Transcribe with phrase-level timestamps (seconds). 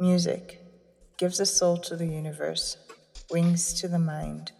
[0.00, 0.60] Music
[1.16, 2.76] gives a soul to the universe,
[3.32, 4.52] wings to the mind,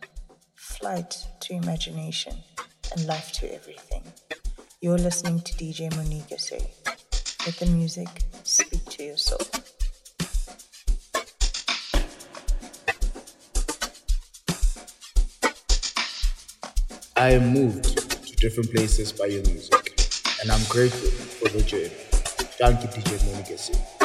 [0.57, 2.35] flight to imagination,
[2.91, 4.03] and life to everything.
[4.81, 6.57] You're listening to DJ Monique SA,
[7.47, 8.09] let the music
[8.43, 9.39] speak to your soul.
[17.17, 20.01] I am moved to different places by your music,
[20.43, 21.95] and I'm grateful for the journey.
[22.59, 23.98] Thank you, DJ Monica.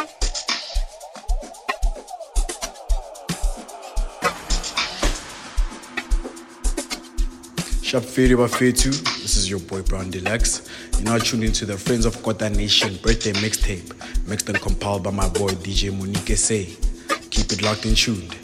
[7.94, 8.90] Shop Fade 2.
[8.90, 10.68] This is your boy Brown Deluxe.
[10.94, 13.94] You're now tuned into the Friends of Kota Nation birthday mixtape,
[14.28, 16.66] mixed and compiled by my boy DJ Monique SA.
[17.30, 18.43] Keep it locked and tuned.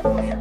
[0.00, 0.37] Thank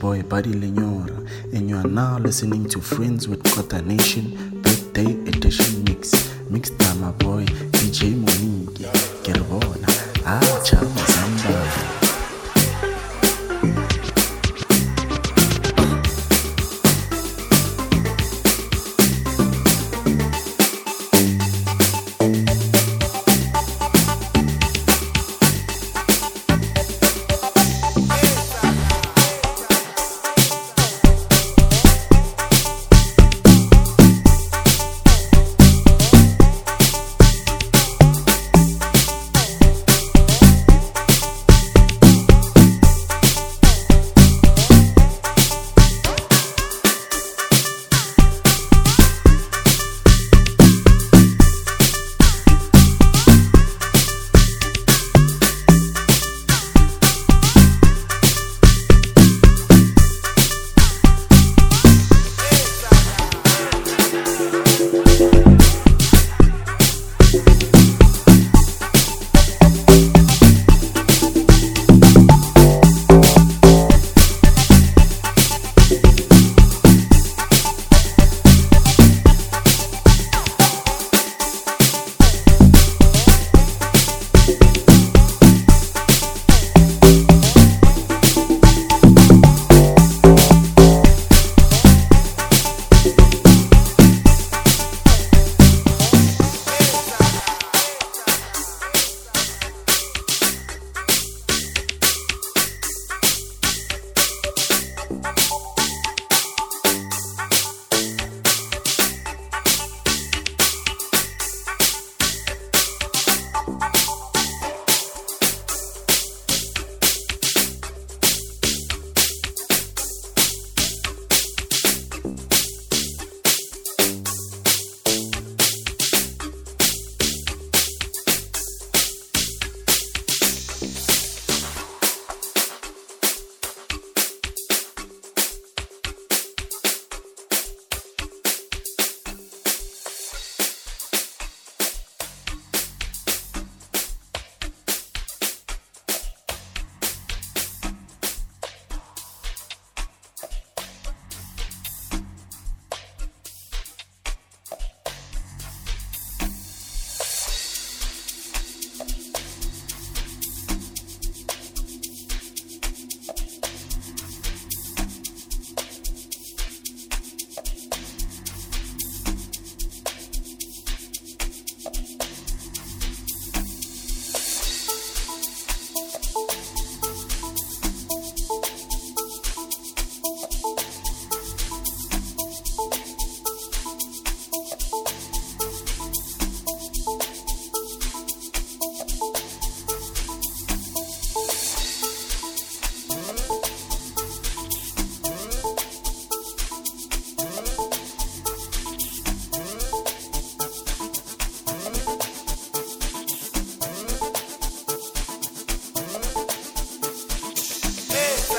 [0.00, 1.28] boy buddy lenyora.
[1.52, 6.32] And you are now listening to friends with Kota nation birthday edition mix.
[6.48, 8.88] Mixed by my boy dj monique.
[9.28, 9.86] Re bona
[10.24, 10.99] ah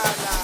[0.03, 0.40] la la.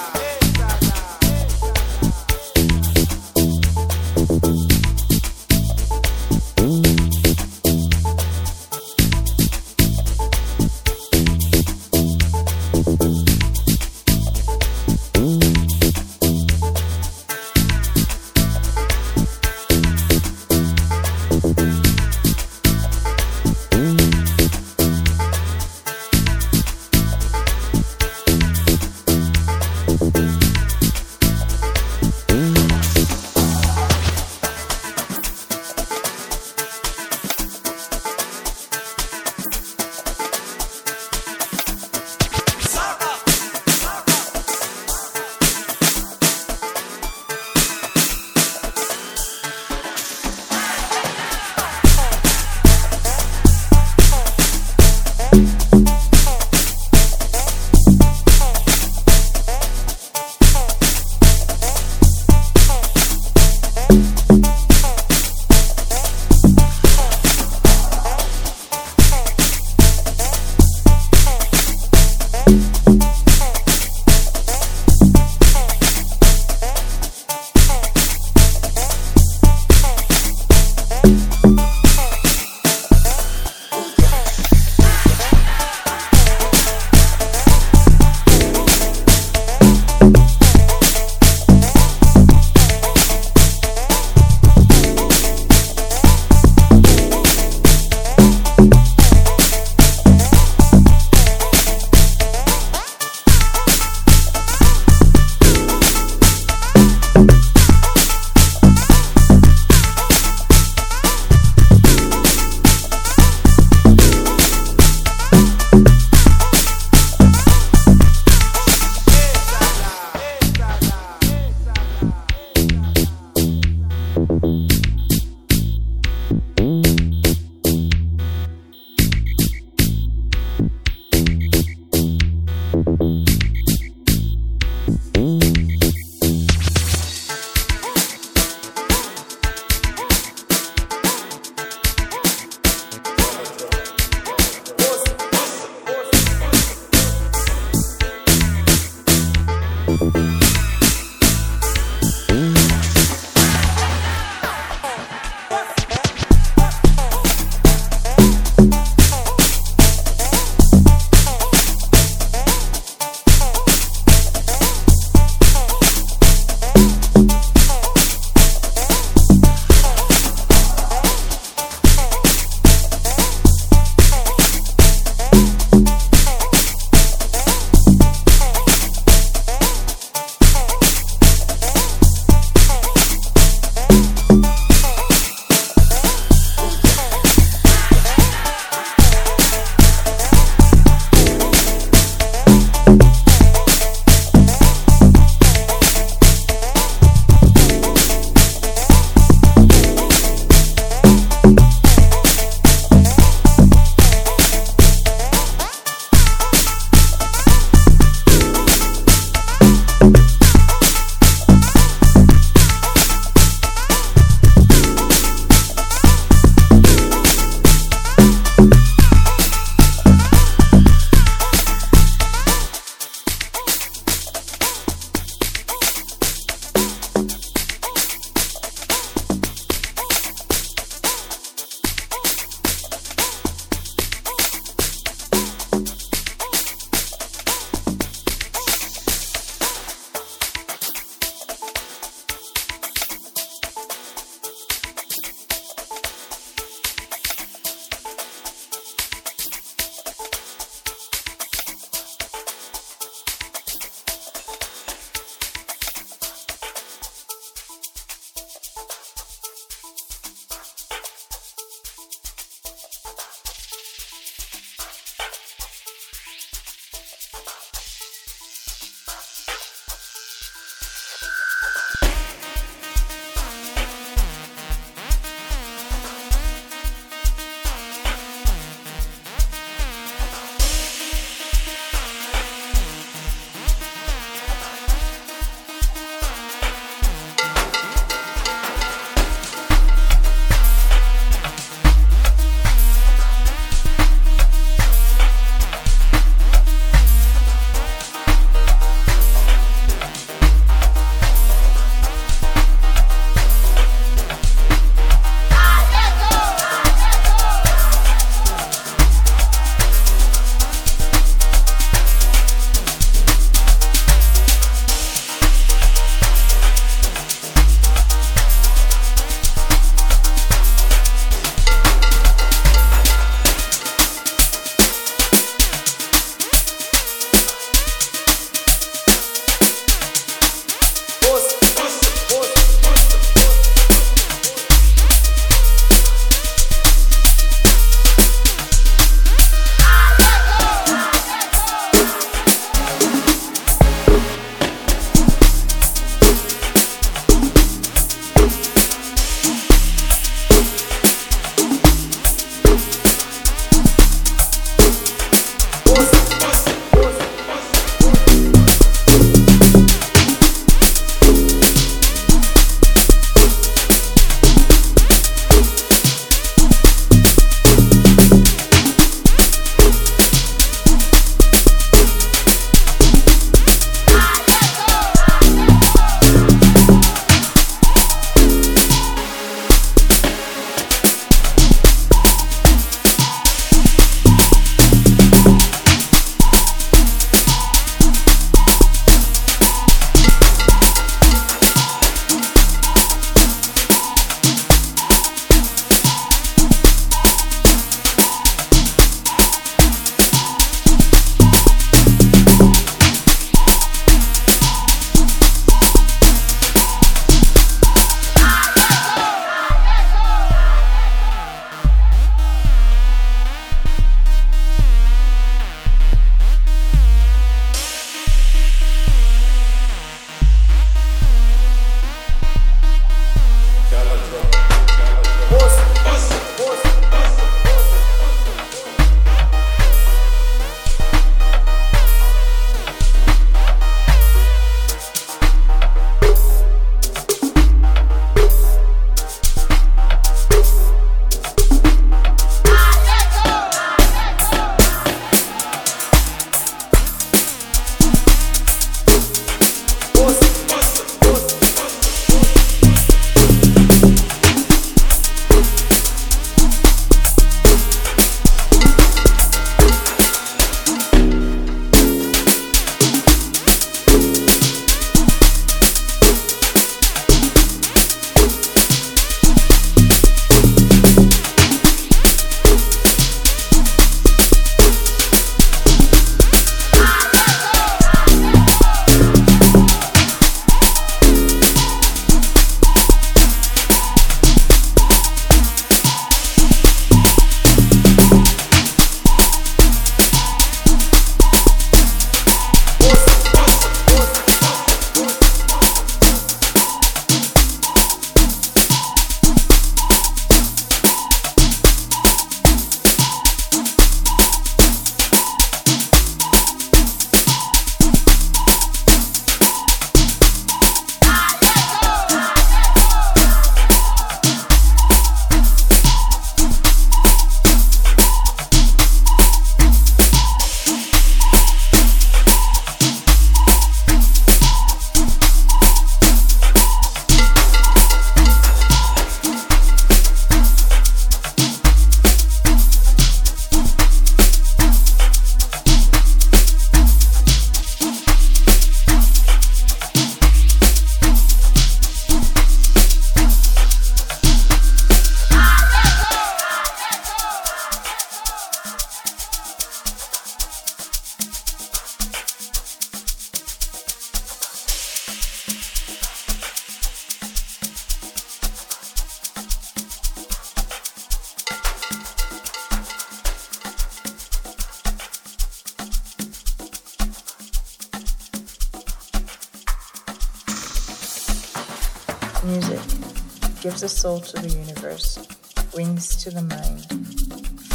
[574.00, 575.44] A soul to the universe,
[575.92, 577.04] wings to the mind,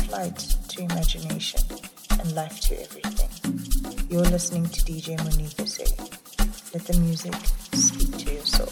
[0.10, 0.38] flight
[0.68, 1.62] to imagination,
[2.20, 4.06] and life to everything.
[4.10, 5.86] You're listening to DJ Monique SA,
[6.74, 7.34] let the music
[7.72, 8.68] speak to your soul.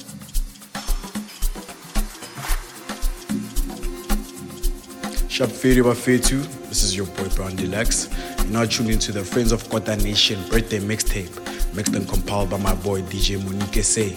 [5.29, 8.09] Shop Firi Bafetu, this is your boy Brown Deluxe.
[8.39, 12.57] You're now tuned into the Friends of Kota Nation birthday mixtape, mixed and compiled by
[12.57, 14.09] my boy DJ Monique SA.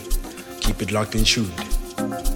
[0.60, 2.33] Keep it locked and tuned.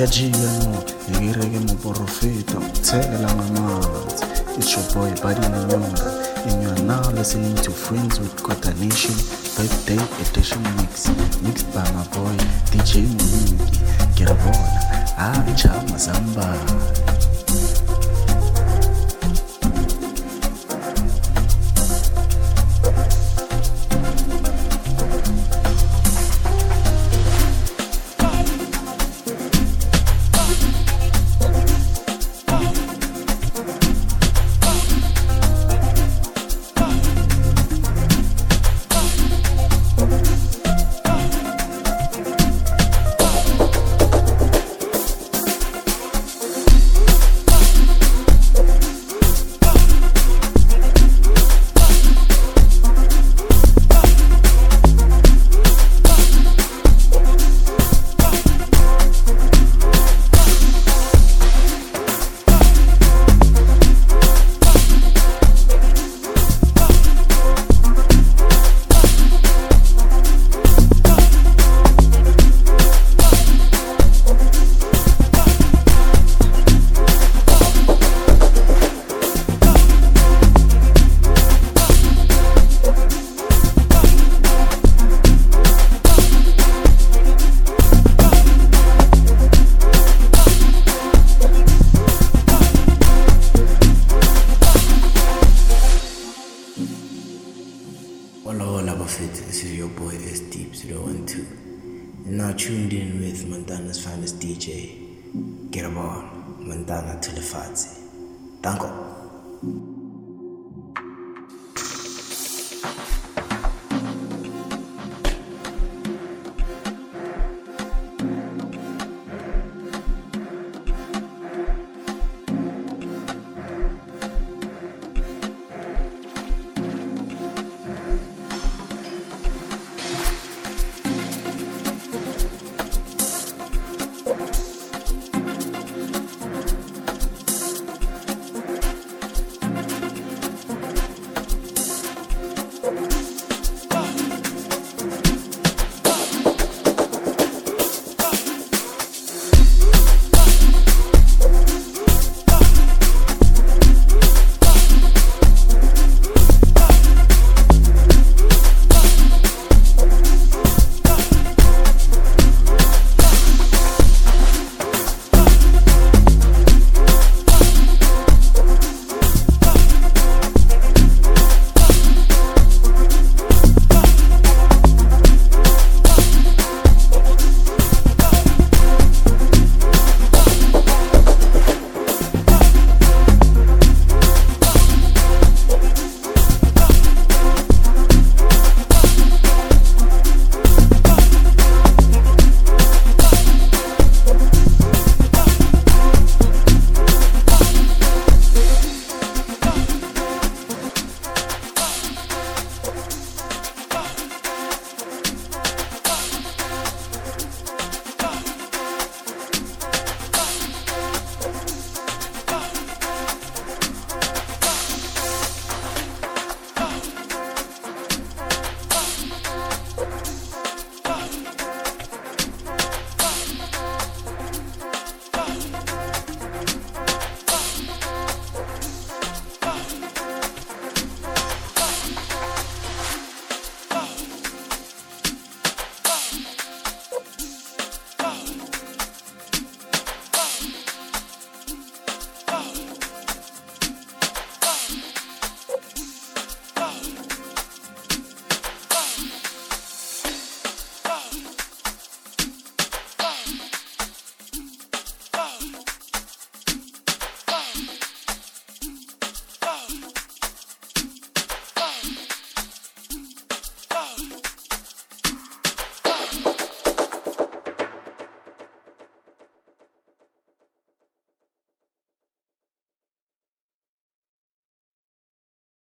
[0.00, 4.24] Yajika no ngikireke moporofeta tshela ngamanzi
[4.58, 6.10] it's your boy buddy lenyora
[6.46, 9.14] and you are now listening to friends with Kota nation
[9.56, 11.08] birthday edition mix
[11.42, 12.36] mixed by my boy
[12.70, 13.80] dj moniki
[14.12, 14.80] ngiyabona
[15.18, 17.07] ajama zambala